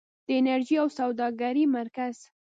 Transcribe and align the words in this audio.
د 0.25 0.27
انرژۍ 0.39 0.75
او 0.83 0.87
سوداګرۍ 0.99 1.65
مرکز. 1.77 2.15